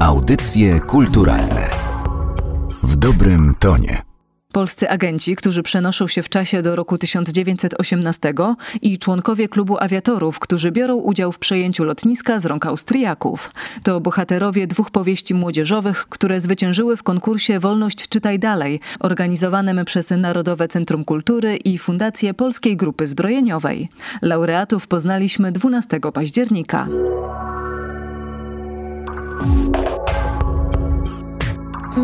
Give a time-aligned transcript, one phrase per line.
[0.00, 1.70] Audycje kulturalne
[2.82, 4.02] w dobrym tonie.
[4.52, 8.34] Polscy agenci, którzy przenoszą się w czasie do roku 1918
[8.82, 13.50] i członkowie klubu awiatorów, którzy biorą udział w przejęciu lotniska z rąk Austriaków.
[13.82, 20.68] To bohaterowie dwóch powieści młodzieżowych, które zwyciężyły w konkursie Wolność Czytaj Dalej, organizowanym przez Narodowe
[20.68, 23.88] Centrum Kultury i Fundację Polskiej Grupy Zbrojeniowej.
[24.22, 26.88] Laureatów poznaliśmy 12 października.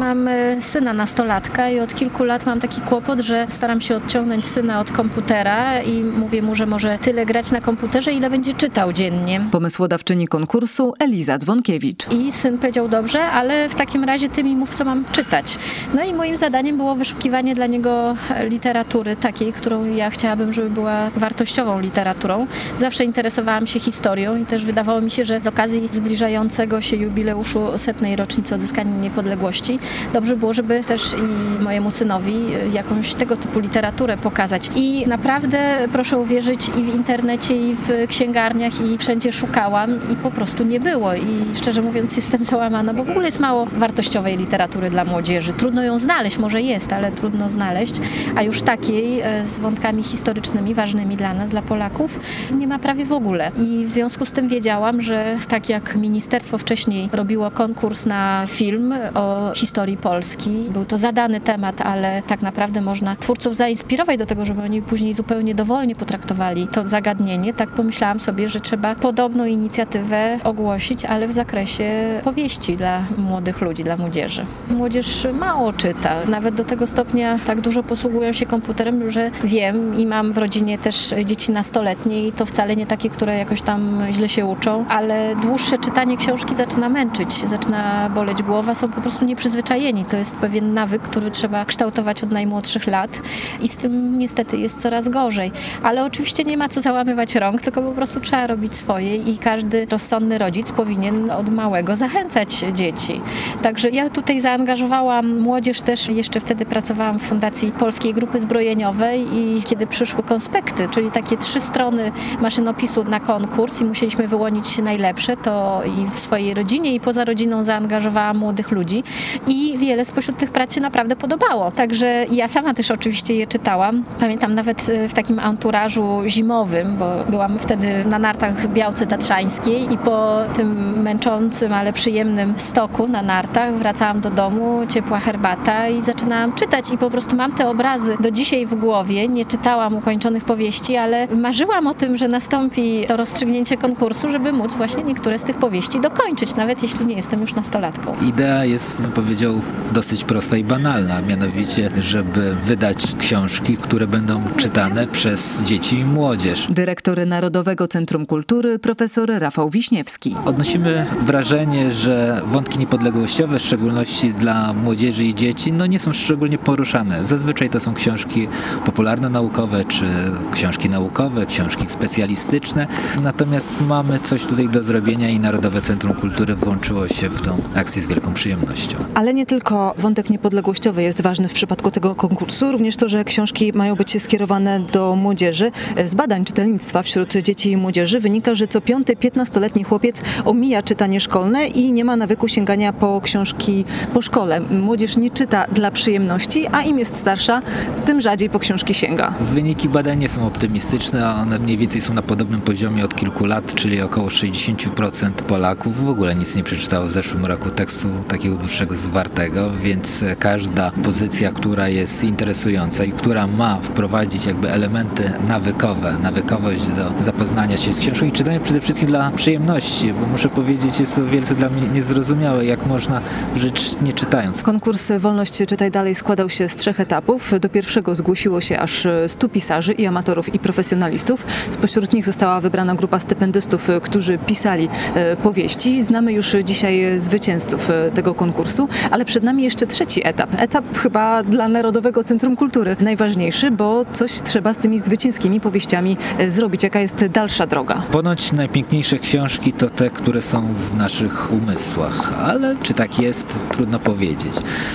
[0.03, 0.29] Mam
[0.61, 4.93] syna nastolatka i od kilku lat mam taki kłopot, że staram się odciągnąć syna od
[4.93, 9.41] komputera i mówię mu, że może tyle grać na komputerze, ile będzie czytał dziennie.
[9.51, 12.13] Pomysłodawczyni konkursu Eliza Dzwonkiewicz.
[12.13, 15.59] I syn powiedział dobrze, ale w takim razie ty mi mów, co mam czytać.
[15.95, 18.15] No i moim zadaniem było wyszukiwanie dla niego
[18.49, 22.47] literatury takiej, którą ja chciałabym, żeby była wartościową literaturą.
[22.79, 27.61] Zawsze interesowałam się historią i też wydawało mi się, że z okazji zbliżającego się jubileuszu
[27.77, 29.79] setnej rocznicy odzyskania niepodległości
[30.13, 32.35] dobrze było, żeby też i mojemu synowi
[32.73, 34.71] jakąś tego typu literaturę pokazać.
[34.75, 40.31] I naprawdę proszę uwierzyć i w internecie, i w księgarniach, i wszędzie szukałam i po
[40.31, 41.15] prostu nie było.
[41.15, 45.53] I szczerze mówiąc jestem załamana, bo w ogóle jest mało wartościowej literatury dla młodzieży.
[45.53, 47.95] Trudno ją znaleźć, może jest, ale trudno znaleźć,
[48.37, 53.05] a już takiej e, z wątkami historycznymi ważnymi dla nas, dla Polaków, nie ma prawie
[53.05, 53.51] w ogóle.
[53.57, 58.95] I w związku z tym wiedziałam, że tak jak ministerstwo wcześniej robiło konkurs na film
[59.15, 60.51] o historii historii Polski.
[60.71, 65.15] Był to zadany temat, ale tak naprawdę można twórców zainspirować do tego, żeby oni później
[65.15, 67.55] zupełnie dowolnie potraktowali to zagadnienie.
[67.55, 71.85] Tak pomyślałam sobie, że trzeba podobną inicjatywę ogłosić, ale w zakresie
[72.25, 74.47] powieści dla młodych ludzi, dla młodzieży.
[74.71, 80.07] Młodzież mało czyta, nawet do tego stopnia tak dużo posługują się komputerem, że wiem i
[80.07, 84.29] mam w rodzinie też dzieci nastoletnie i to wcale nie takie, które jakoś tam źle
[84.29, 89.72] się uczą, ale dłuższe czytanie książki zaczyna męczyć, zaczyna boleć głowa, są po prostu nieprzyzwyczajeni
[89.73, 90.05] przyzwyczajeni.
[90.05, 93.21] To jest pewien nawyk, który trzeba kształtować od najmłodszych lat
[93.61, 95.53] i z tym niestety jest coraz gorzej.
[95.83, 99.87] Ale oczywiście nie ma co załamywać rąk, tylko po prostu trzeba robić swoje i każdy
[99.91, 103.21] rozsądny rodzic powinien od małego zachęcać dzieci.
[103.63, 109.63] Także ja tutaj zaangażowałam młodzież też, jeszcze wtedy pracowałam w Fundacji Polskiej Grupy Zbrojeniowej i
[109.63, 115.83] kiedy przyszły konspekty, czyli takie trzy strony maszynopisu na konkurs i musieliśmy wyłonić najlepsze, to
[115.85, 119.03] i w swojej rodzinie i poza rodziną zaangażowałam młodych ludzi
[119.47, 121.71] i wiele spośród tych prac się naprawdę podobało.
[121.71, 124.05] Także ja sama też oczywiście je czytałam.
[124.21, 129.99] Pamiętam nawet e, w takim anturażu zimowym, bo byłam wtedy na nartach Białce Tatrzańskiej i
[129.99, 136.53] po tym męczącym, ale przyjemnym stoku na nartach wracałam do domu, ciepła herbata i zaczynałam
[136.53, 139.29] czytać i po prostu mam te obrazy do dzisiaj w głowie.
[139.29, 144.75] Nie czytałam ukończonych powieści, ale marzyłam o tym, że nastąpi to rozstrzygnięcie konkursu, żeby móc
[144.75, 148.15] właśnie niektóre z tych powieści dokończyć, nawet jeśli nie jestem już nastolatką.
[148.29, 155.07] Idea jest, powiedzieć, powiedział, dosyć prosta i banalna, mianowicie, żeby wydać książki, które będą czytane
[155.07, 156.67] przez dzieci i młodzież.
[156.71, 160.37] Dyrektor Narodowego Centrum Kultury, profesor Rafał Wiśniewski.
[160.45, 166.59] Odnosimy wrażenie, że wątki niepodległościowe, w szczególności dla młodzieży i dzieci, no nie są szczególnie
[166.59, 167.25] poruszane.
[167.25, 168.49] Zazwyczaj to są książki
[168.85, 170.05] popularno-naukowe, czy
[170.53, 172.87] książki naukowe, książki specjalistyczne.
[173.23, 178.03] Natomiast mamy coś tutaj do zrobienia i Narodowe Centrum Kultury włączyło się w tą akcję
[178.03, 178.97] z wielką przyjemnością.
[179.15, 183.73] Ale nie tylko wątek niepodległościowy jest ważny w przypadku tego konkursu, również to, że książki
[183.75, 185.71] mają być skierowane do młodzieży.
[186.05, 191.21] Z badań czytelnictwa wśród dzieci i młodzieży wynika, że co piąty 15-letni chłopiec omija czytanie
[191.21, 193.85] szkolne i nie ma nawyku sięgania po książki
[194.15, 194.61] po szkole.
[194.61, 197.63] Młodzież nie czyta dla przyjemności, a im jest starsza,
[198.05, 199.35] tym rzadziej po książki sięga.
[199.41, 203.47] Wyniki badań nie są optymistyczne, a one mniej więcej są na podobnym poziomie od kilku
[203.47, 208.57] lat, czyli około 60% Polaków w ogóle nic nie przeczytało w zeszłym roku tekstu takiego
[208.57, 215.33] dłuższego z wartego, więc każda pozycja, która jest interesująca i która ma wprowadzić jakby elementy
[215.49, 220.49] nawykowe, nawykowość do zapoznania się z książką i czytania przede wszystkim dla przyjemności, bo muszę
[220.49, 223.21] powiedzieć, jest to wielce dla mnie niezrozumiałe, jak można
[223.57, 224.63] żyć nie czytając.
[224.63, 227.53] Konkurs Wolność Czytaj Dalej składał się z trzech etapów.
[227.61, 231.47] Do pierwszego zgłosiło się aż 100 pisarzy i amatorów i profesjonalistów.
[231.71, 236.03] Spośród nich została wybrana grupa stypendystów, którzy pisali e, powieści.
[236.03, 240.51] Znamy już dzisiaj zwycięzców e, tego konkursu, ale przed nami jeszcze trzeci etap.
[240.59, 246.51] Etap chyba dla Narodowego Centrum Kultury najważniejszy, bo coś trzeba z tymi zwycięskimi powieściami e,
[246.51, 246.83] zrobić.
[246.83, 248.03] Jaka jest dalsza droga?
[248.11, 253.99] Ponoć najpiękniejsze książki to te, które są w naszych umysłach, ale czy tak jest, trudno
[253.99, 254.53] powiedzieć.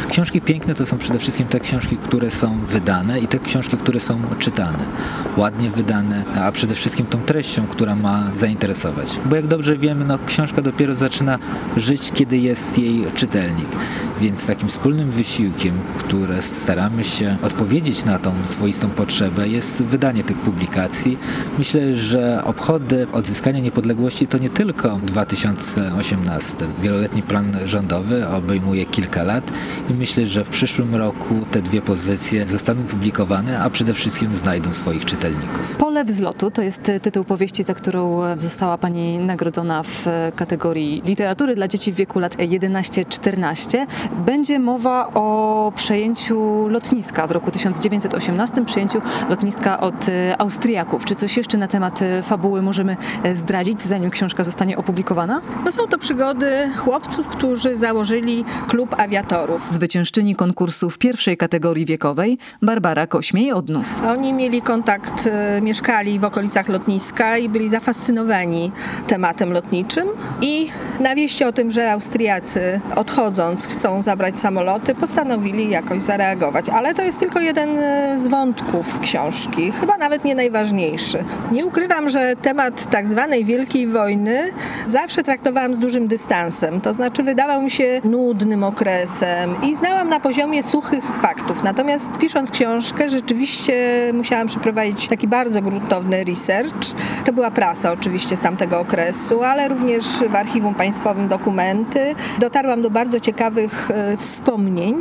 [0.09, 3.99] Książki piękne to są przede wszystkim te książki, które są wydane i te książki, które
[3.99, 4.85] są czytane.
[5.37, 9.19] Ładnie wydane, a przede wszystkim tą treścią, która ma zainteresować.
[9.25, 11.39] Bo jak dobrze wiemy, no, książka dopiero zaczyna
[11.77, 13.69] żyć, kiedy jest jej czytelnik.
[14.21, 20.39] Więc takim wspólnym wysiłkiem, które staramy się odpowiedzieć na tą swoistą potrzebę, jest wydanie tych
[20.39, 21.17] publikacji.
[21.57, 26.57] Myślę, że obchody odzyskania niepodległości to nie tylko 2018.
[26.81, 29.51] Wieloletni plan rządowy obejmuje kilka lat
[29.89, 34.73] i myślę, że w przyszłym roku te dwie pozycje zostaną publikowane, a przede wszystkim znajdą
[34.73, 35.75] swoich czytelników.
[35.77, 40.05] Pole wzlotu to jest tytuł powieści, za którą została Pani nagrodzona w
[40.35, 43.85] kategorii literatury dla dzieci w wieku lat 11-14.
[44.25, 50.05] Będzie mowa o przejęciu lotniska w roku 1918, przejęciu lotniska od
[50.37, 51.05] Austriaków.
[51.05, 52.97] Czy coś jeszcze na temat fabuły możemy
[53.33, 55.41] zdradzić, zanim książka zostanie opublikowana?
[55.65, 59.73] No są to przygody chłopców, którzy założyli klub awiatorów.
[59.73, 64.01] Zwyciężczyni konkursu w pierwszej kategorii wiekowej Barbara Kośmiej-Odnus.
[64.11, 68.71] Oni mieli kontakt, e, mieszkali w okolicach lotniska i byli zafascynowani
[69.07, 70.07] tematem lotniczym
[70.41, 70.69] i
[70.99, 76.69] na wieści o tym, że Austriacy odchodząc chcą zabrać samoloty, postanowili jakoś zareagować.
[76.69, 81.23] Ale to jest tylko jeden e, z wątków książki, chyba nawet nie najważniejszy.
[81.51, 84.51] Nie ukrywam, że temat tak zwanej Wielkiej Wojny
[84.85, 86.81] zawsze traktowałam z dużym dystansem.
[86.81, 91.63] To znaczy wydawał mi się nudnym okresem i znałam na poziomie suchych faktów.
[91.63, 93.73] Natomiast pisząc książkę rzeczywiście
[94.13, 96.95] musiałam przeprowadzić taki bardzo gruntowny research.
[97.25, 102.15] To była prasa oczywiście z tamtego okresu, ale również w Archiwum Państwowym dokumenty.
[102.39, 104.95] Dotarłam do bardzo ciekawych e, wspomnień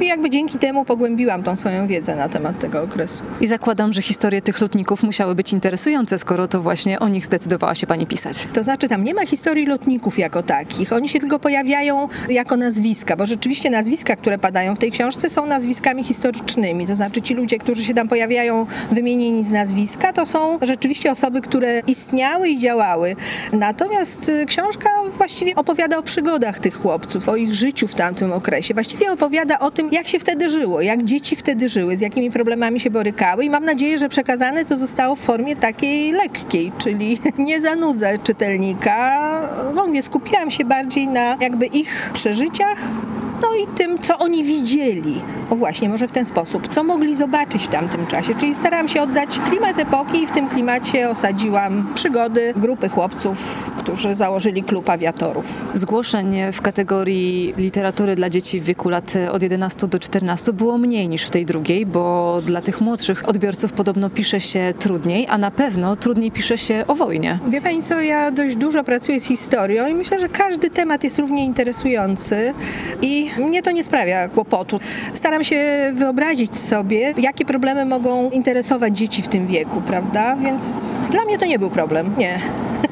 [0.00, 3.24] i jakby dzięki temu pogłębiłam tą swoją wiedzę na temat tego okresu.
[3.40, 7.74] I zakładam, że historie tych lotników musiały być interesujące, skoro to właśnie o nich zdecydowała
[7.74, 8.48] się Pani pisać.
[8.52, 10.92] To znaczy tam nie ma historii lotników jako takich.
[10.92, 15.46] Oni się tylko pojawiają jako nazwiska, bo rzeczywiście nazwiska, które padają w tej książce są
[15.46, 16.86] nazwiskami historycznymi.
[16.86, 21.40] To znaczy ci ludzie, którzy się tam pojawiają wymienieni z nazwiska, to są rzeczywiście osoby,
[21.40, 23.16] które istniały i działały.
[23.52, 28.74] Natomiast y, książka właściwie opowiada o przygodach tych chłopców, o ich życiu w tamtym okresie.
[28.74, 32.80] Właściwie opowiada o tym, jak się wtedy żyło, jak dzieci wtedy żyły, z jakimi problemami
[32.80, 37.60] się borykały i mam nadzieję, że przekazane to zostało w formie takiej lekkiej, czyli nie
[37.60, 39.20] zanudza czytelnika.
[39.74, 42.78] Mówię, skupiałam się bardziej na jakby ich przeżyciach,
[43.42, 45.14] no i tym, co oni widzieli.
[45.50, 46.68] O właśnie, może w ten sposób.
[46.68, 48.34] Co mogli zobaczyć w tamtym czasie.
[48.34, 54.14] Czyli starałam się oddać klimat epoki i w tym klimacie osadziłam przygody grupy chłopców, którzy
[54.14, 55.64] założyli klub awiatorów.
[55.74, 61.08] Zgłoszeń w kategorii literatury dla dzieci w wieku lat od 11 do 14 było mniej
[61.08, 65.50] niż w tej drugiej, bo dla tych młodszych odbiorców podobno pisze się trudniej, a na
[65.50, 67.38] pewno trudniej pisze się o wojnie.
[67.48, 71.18] Wie Pani co, ja dość dużo pracuję z historią i myślę, że każdy temat jest
[71.18, 72.54] równie interesujący
[73.02, 74.80] i mnie to nie sprawia kłopotu.
[75.12, 80.36] Staram się wyobrazić sobie, jakie problemy mogą interesować dzieci w tym wieku, prawda?
[80.36, 80.64] Więc
[81.10, 82.40] dla mnie to nie był problem, nie.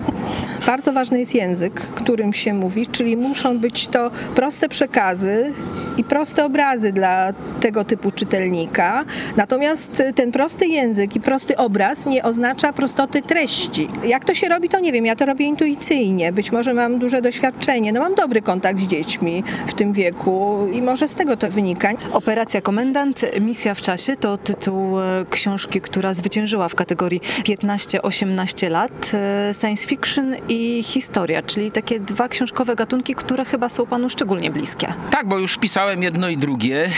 [0.66, 5.52] Bardzo ważny jest język, którym się mówi, czyli muszą być to proste przekazy
[5.96, 9.04] i proste obrazy dla tego typu czytelnika.
[9.36, 13.88] Natomiast ten prosty język i prosty obraz nie oznacza prostoty treści.
[14.04, 15.06] Jak to się robi, to nie wiem.
[15.06, 16.32] Ja to robię intuicyjnie.
[16.32, 17.92] Być może mam duże doświadczenie.
[17.92, 21.88] No mam dobry kontakt z dziećmi w tym wieku i może z tego to wynika.
[22.12, 29.10] Operacja Komendant, Misja w czasie to tytuł e, książki, która zwyciężyła w kategorii 15-18 lat.
[29.14, 34.50] E, science fiction i historia, czyli takie dwa książkowe gatunki, które chyba są panu szczególnie
[34.50, 34.94] bliskie.
[35.10, 36.90] Tak, bo już pisałem jedno i drugie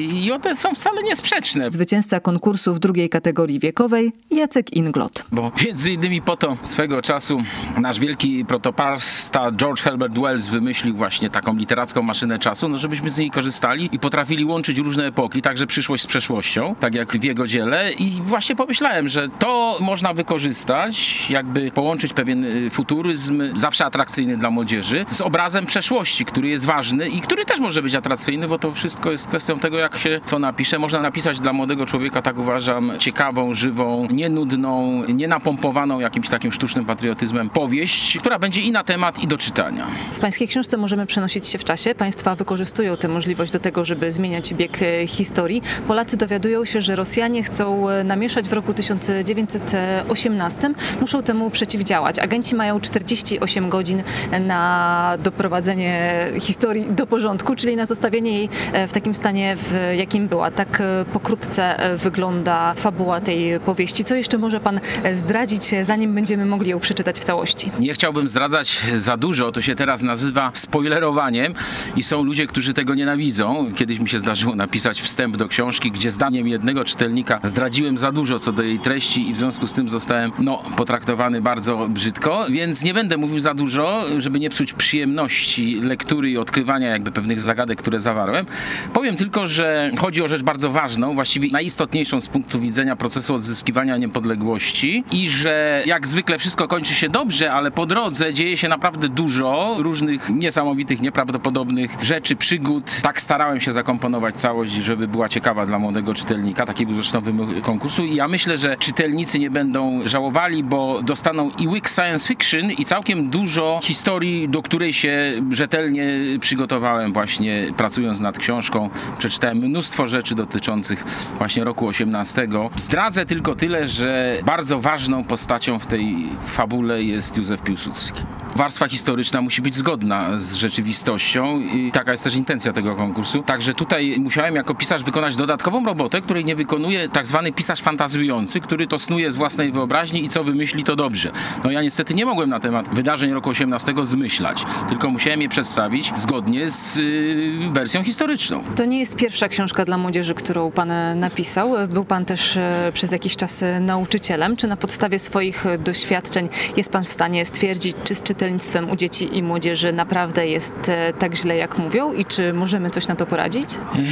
[0.00, 1.70] i one są wcale niesprzeczne.
[1.70, 5.24] Zwycięzca konkursu w drugiej kategorii wiekowej Jacek Inglot.
[5.32, 7.42] Bo między innymi po to swego czasu
[7.76, 13.18] nasz wielki protoparsta George Herbert Wells wymyślił właśnie taką literacką maszynę czasu, no żebyśmy z
[13.18, 17.46] niej korzystali i potrafili łączyć różne epoki, także przyszłość z przeszłością, tak jak w jego
[17.46, 24.36] dziele i właśnie pomyślałem, że to można wykorzystać, jakby połączyć pewien y, futuryzm, zawsze atrakcyjny
[24.36, 28.17] dla młodzieży, z obrazem przeszłości, który jest ważny i który też może być atrakcyjny,
[28.48, 30.78] bo to wszystko jest kwestią tego, jak się co napisze.
[30.78, 37.50] Można napisać dla młodego człowieka, tak uważam, ciekawą, żywą, nienudną, nienapompowaną jakimś takim sztucznym patriotyzmem
[37.50, 39.86] powieść, która będzie i na temat, i do czytania.
[40.12, 41.94] W pańskiej książce możemy przenosić się w czasie.
[41.94, 45.62] Państwa wykorzystują tę możliwość do tego, żeby zmieniać bieg e, historii.
[45.86, 50.70] Polacy dowiadują się, że Rosjanie chcą e, namieszać w roku 1918.
[51.00, 52.18] Muszą temu przeciwdziałać.
[52.18, 54.02] Agenci mają 48 godzin
[54.40, 58.48] na doprowadzenie historii do porządku, czyli na zostawienie zostawienie jej
[58.88, 60.50] w takim stanie, w jakim była.
[60.50, 64.04] Tak pokrótce wygląda fabuła tej powieści.
[64.04, 64.80] Co jeszcze może pan
[65.14, 67.70] zdradzić, zanim będziemy mogli ją przeczytać w całości?
[67.80, 71.54] Nie chciałbym zdradzać za dużo, to się teraz nazywa spoilerowaniem
[71.96, 73.72] i są ludzie, którzy tego nienawidzą.
[73.76, 78.38] Kiedyś mi się zdarzyło napisać wstęp do książki, gdzie zdaniem jednego czytelnika zdradziłem za dużo
[78.38, 82.84] co do jej treści i w związku z tym zostałem no, potraktowany bardzo brzydko, więc
[82.84, 87.78] nie będę mówił za dużo, żeby nie psuć przyjemności lektury i odkrywania jakby pewnych zagadek,
[87.78, 88.46] które zawarłem.
[88.92, 93.96] Powiem tylko, że chodzi o rzecz bardzo ważną, właściwie najistotniejszą z punktu widzenia procesu odzyskiwania
[93.96, 99.08] niepodległości i że jak zwykle wszystko kończy się dobrze, ale po drodze dzieje się naprawdę
[99.08, 103.00] dużo różnych niesamowitych, nieprawdopodobnych rzeczy, przygód.
[103.02, 106.66] Tak starałem się zakomponować całość, żeby była ciekawa dla młodego czytelnika.
[106.66, 111.50] Taki był zresztą wymóg konkursu i ja myślę, że czytelnicy nie będą żałowali, bo dostaną
[111.58, 116.06] i łyk science fiction i całkiem dużo historii, do której się rzetelnie
[116.40, 117.87] przygotowałem właśnie pracując
[118.20, 118.90] nad książką.
[119.18, 121.04] Przeczytałem mnóstwo rzeczy dotyczących
[121.38, 122.48] właśnie roku 18.
[122.76, 128.22] Zdradzę tylko tyle, że bardzo ważną postacią w tej fabule jest Józef Piłsudski
[128.58, 133.42] warstwa historyczna musi być zgodna z rzeczywistością i taka jest też intencja tego konkursu.
[133.42, 138.60] Także tutaj musiałem jako pisarz wykonać dodatkową robotę, której nie wykonuje tak zwany pisarz fantazujący,
[138.60, 141.32] który to snuje z własnej wyobraźni i co wymyśli to dobrze.
[141.64, 146.12] No ja niestety nie mogłem na temat wydarzeń roku 18 zmyślać, tylko musiałem je przedstawić
[146.16, 148.62] zgodnie z y, wersją historyczną.
[148.76, 151.88] To nie jest pierwsza książka dla młodzieży, którą pan napisał.
[151.88, 154.56] Był pan też e, przez jakiś czas e, nauczycielem.
[154.56, 159.36] Czy na podstawie swoich doświadczeń jest pan w stanie stwierdzić, czy z czytelnictwem u dzieci
[159.36, 163.26] i młodzieży naprawdę jest e, tak źle, jak mówią i czy możemy coś na to
[163.26, 163.68] poradzić?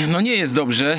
[0.09, 0.97] No nie jest dobrze.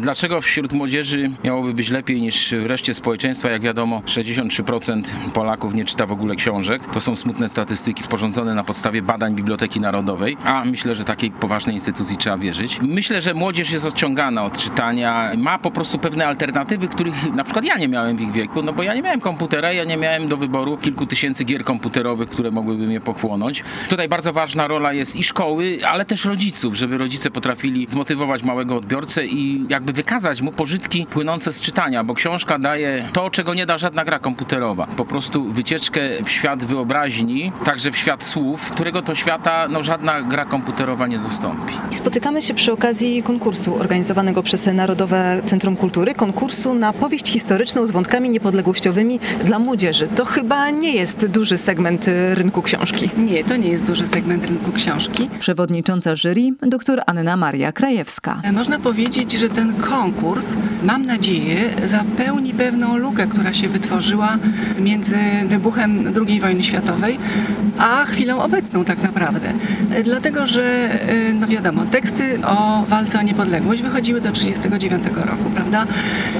[0.00, 3.50] Dlaczego wśród młodzieży miałoby być lepiej niż w reszcie społeczeństwa?
[3.50, 5.02] Jak wiadomo, 63%
[5.34, 6.82] Polaków nie czyta w ogóle książek.
[6.92, 11.67] To są smutne statystyki sporządzone na podstawie badań Biblioteki Narodowej, a myślę, że takiej poważnej
[11.72, 12.78] instytucji trzeba wierzyć.
[12.82, 17.64] Myślę, że młodzież jest odciągana od czytania, ma po prostu pewne alternatywy, których na przykład
[17.64, 20.28] ja nie miałem w ich wieku, no bo ja nie miałem komputera, ja nie miałem
[20.28, 23.64] do wyboru kilku tysięcy gier komputerowych, które mogłyby mnie pochłonąć.
[23.88, 28.76] Tutaj bardzo ważna rola jest i szkoły, ale też rodziców, żeby rodzice potrafili zmotywować małego
[28.76, 33.66] odbiorcę i jakby wykazać mu pożytki płynące z czytania, bo książka daje to, czego nie
[33.66, 34.86] da żadna gra komputerowa.
[34.86, 40.22] Po prostu wycieczkę w świat wyobraźni, także w świat słów, którego to świata no, żadna
[40.22, 41.57] gra komputerowa nie zastąpi.
[41.90, 47.90] Spotykamy się przy okazji konkursu organizowanego przez Narodowe Centrum Kultury, konkursu na powieść historyczną z
[47.90, 50.08] wątkami niepodległościowymi dla młodzieży.
[50.08, 53.10] To chyba nie jest duży segment rynku książki.
[53.16, 55.30] Nie, to nie jest duży segment rynku książki.
[55.38, 58.42] Przewodnicząca jury, dr Anna Maria Krajewska.
[58.52, 60.46] Można powiedzieć, że ten konkurs,
[60.82, 64.38] mam nadzieję, zapełni pewną lukę, która się wytworzyła
[64.80, 67.18] między wybuchem II wojny światowej,
[67.78, 69.52] a chwilą obecną tak naprawdę.
[70.04, 70.88] Dlatego, że
[71.34, 75.86] no wiadomo, teksty o walce o niepodległość wychodziły do 1939 roku, prawda?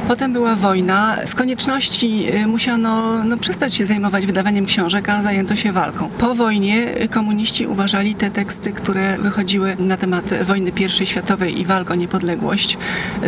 [0.09, 1.17] Potem była wojna.
[1.25, 6.09] Z konieczności musiano no, przestać się zajmować wydawaniem książek, a zajęto się walką.
[6.19, 11.91] Po wojnie komuniści uważali te teksty, które wychodziły na temat wojny I światowej i walk
[11.91, 12.79] o niepodległość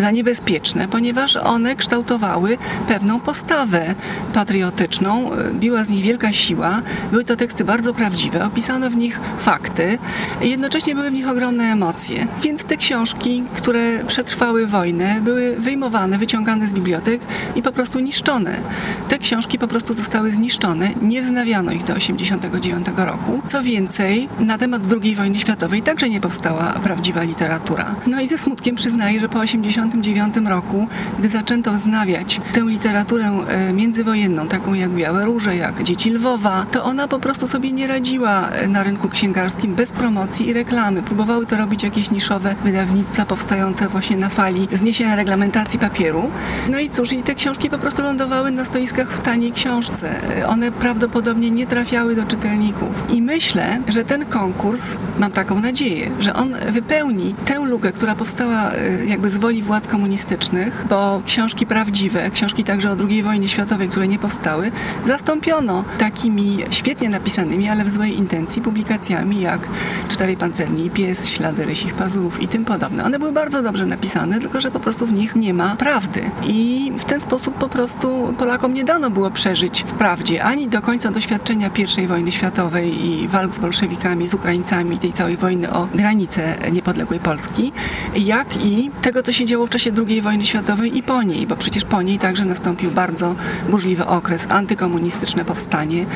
[0.01, 2.59] za niebezpieczne, ponieważ one kształtowały
[2.89, 3.95] pewną postawę
[4.35, 5.31] patriotyczną.
[5.55, 6.83] Biła z nich wielka siła.
[7.11, 9.99] Były to teksty bardzo prawdziwe, opisano w nich fakty
[10.41, 12.27] jednocześnie były w nich ogromne emocje.
[12.43, 17.21] Więc te książki, które przetrwały wojnę, były wyjmowane, wyciągane z bibliotek
[17.57, 18.61] i po prostu niszczone.
[19.09, 23.43] Te książki po prostu zostały zniszczone, nie wznawiano ich do 89 roku.
[23.47, 27.95] Co więcej, na temat II wojny światowej także nie powstała prawdziwa literatura.
[28.07, 33.73] No i ze smutkiem przyznaję, że po 89 roku, gdy zaczęto wznawiać tę literaturę e,
[33.73, 38.49] międzywojenną, taką jak Białe Róże, jak Dzieci Lwowa, to ona po prostu sobie nie radziła
[38.49, 41.03] e, na rynku księgarskim bez promocji i reklamy.
[41.03, 46.31] Próbowały to robić jakieś niszowe wydawnictwa powstające właśnie na fali zniesienia reglamentacji papieru.
[46.71, 50.21] No i cóż, i te książki po prostu lądowały na stoiskach w taniej książce.
[50.47, 53.05] One prawdopodobnie nie trafiały do czytelników.
[53.12, 54.83] I myślę, że ten konkurs,
[55.19, 59.87] mam taką nadzieję, że on wypełni tę lukę, która powstała e, jakby z woli władz
[59.87, 64.73] komunistycznych, bo książki prawdziwe, książki także o II wojnie światowej, które nie powstały,
[65.07, 69.69] zastąpiono takimi świetnie napisanymi, ale w złej intencji publikacjami jak
[70.09, 73.04] Czterej Pancerni Pies, Ślady Rysich Pazurów i tym podobne.
[73.04, 76.30] One były bardzo dobrze napisane, tylko że po prostu w nich nie ma prawdy.
[76.47, 80.83] I w ten sposób po prostu Polakom nie dano było przeżyć w prawdzie ani do
[80.83, 81.71] końca doświadczenia
[82.02, 87.21] I wojny światowej i walk z bolszewikami, z Ukraińcami, tej całej wojny o granice niepodległej
[87.21, 87.73] Polski,
[88.16, 91.57] jak i tego, co się działo w czasie II wojny światowej i po niej, bo
[91.57, 93.35] przecież po niej także nastąpił bardzo
[93.71, 96.07] burzliwy okres, antykomunistyczne powstanie.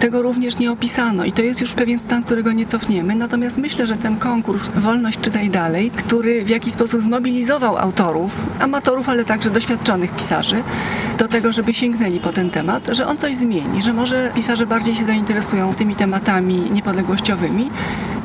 [0.00, 3.86] Tego również nie opisano i to jest już pewien stan, którego nie cofniemy, natomiast myślę,
[3.86, 9.50] że ten konkurs Wolność Czytaj Dalej, który w jakiś sposób zmobilizował autorów, amatorów, ale także
[9.50, 10.62] doświadczonych pisarzy
[11.18, 14.94] do tego, żeby sięgnęli po ten temat, że on coś zmieni, że może pisarze bardziej
[14.94, 17.70] się zainteresują tymi tematami niepodległościowymi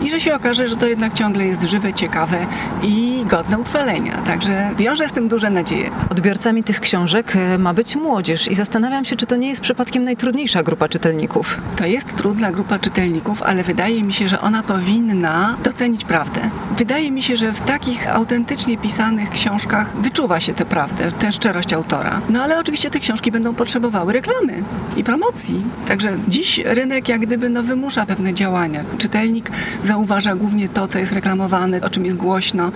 [0.01, 2.47] i że się okaże, że to jednak ciągle jest żywe, ciekawe
[2.83, 4.21] i godne utrwalenia.
[4.25, 5.91] Także wiąże z tym duże nadzieje.
[6.09, 10.03] Odbiorcami tych książek e, ma być młodzież i zastanawiam się, czy to nie jest przypadkiem
[10.03, 11.61] najtrudniejsza grupa czytelników.
[11.75, 16.48] To jest trudna grupa czytelników, ale wydaje mi się, że ona powinna docenić prawdę.
[16.77, 21.73] Wydaje mi się, że w takich autentycznie pisanych książkach wyczuwa się tę prawdę, tę szczerość
[21.73, 22.21] autora.
[22.29, 24.63] No ale oczywiście te książki będą potrzebowały reklamy
[24.97, 25.63] i promocji.
[25.87, 28.85] Także dziś rynek jak gdyby no, wymusza pewne działania.
[28.97, 29.51] Czytelnik
[29.83, 32.71] zauważa głównie to, co jest reklamowane, o czym jest głośno,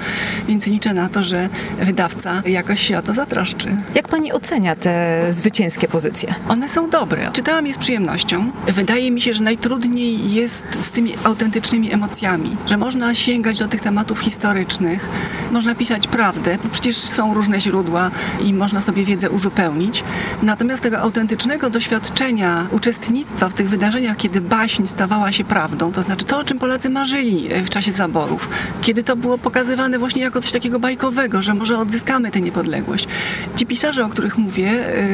[0.47, 1.49] więc liczę na to, że
[1.81, 3.77] wydawca jakoś się o to zatroszczy.
[3.95, 6.35] Jak pani ocenia te zwycięskie pozycje?
[6.49, 7.29] One są dobre.
[7.33, 8.51] Czytałam je z przyjemnością.
[8.67, 13.81] Wydaje mi się, że najtrudniej jest z tymi autentycznymi emocjami, że można sięgać do tych
[13.81, 15.09] tematów historycznych,
[15.51, 20.03] można pisać prawdę, bo przecież są różne źródła i można sobie wiedzę uzupełnić.
[20.41, 26.25] Natomiast tego autentycznego doświadczenia uczestnictwa w tych wydarzeniach, kiedy baśń stawała się prawdą, to znaczy
[26.25, 28.49] to, o czym Polacy marzyli w czasie zaborów,
[28.81, 33.07] kiedy to było pokazywane właśnie jako coś takiego bajkowego, że może odzyskamy tę niepodległość.
[33.55, 34.69] Ci pisarze, o których mówię,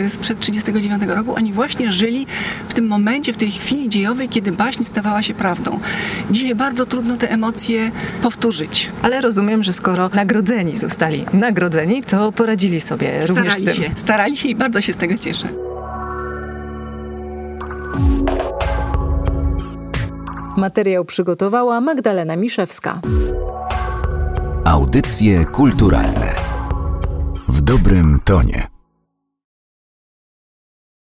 [0.05, 2.27] y, sprzed 1939 roku, oni właśnie żyli
[2.69, 5.79] w tym momencie, w tej chwili dziejowej, kiedy baśń stawała się prawdą.
[6.31, 7.91] Dzisiaj bardzo trudno te emocje
[8.29, 8.91] powtórzyć.
[9.01, 13.95] Ale rozumiem, że skoro nagrodzeni zostali nagrodzeni, to poradzili sobie również z Starali tym.
[13.95, 15.47] się, starali się i bardzo się z tego cieszę.
[20.57, 23.01] Materiał przygotowała Magdalena Miszewska.
[24.65, 26.35] Audycje kulturalne
[27.47, 28.78] w dobrym tonie.